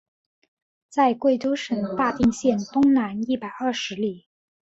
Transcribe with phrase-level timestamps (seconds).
[0.89, 4.25] 在贵州省大定县东南一百二十里。